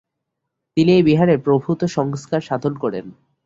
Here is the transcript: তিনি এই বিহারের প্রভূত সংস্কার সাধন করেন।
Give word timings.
তিনি 0.77 0.91
এই 0.97 1.03
বিহারের 1.03 1.39
প্রভূত 1.39 1.79
সংস্কার 1.97 2.41
সাধন 2.41 2.73
করেন। 2.75 3.05